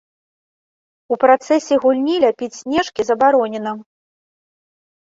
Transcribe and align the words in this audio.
У 1.15 1.17
працэсе 1.25 1.73
гульні 1.85 2.15
ляпіць 2.25 2.51
снежкі 2.63 3.01
забаронена. 3.13 3.79